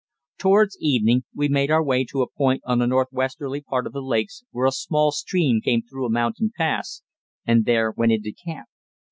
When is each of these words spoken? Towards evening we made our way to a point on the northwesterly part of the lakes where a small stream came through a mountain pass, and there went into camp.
Towards 0.39 0.79
evening 0.79 1.25
we 1.35 1.47
made 1.47 1.69
our 1.69 1.83
way 1.83 2.03
to 2.05 2.23
a 2.23 2.27
point 2.27 2.63
on 2.65 2.79
the 2.79 2.87
northwesterly 2.87 3.61
part 3.61 3.85
of 3.85 3.93
the 3.93 4.01
lakes 4.01 4.43
where 4.49 4.65
a 4.65 4.71
small 4.71 5.11
stream 5.11 5.61
came 5.61 5.83
through 5.83 6.07
a 6.07 6.11
mountain 6.11 6.51
pass, 6.57 7.03
and 7.45 7.65
there 7.65 7.91
went 7.91 8.11
into 8.11 8.33
camp. 8.33 8.67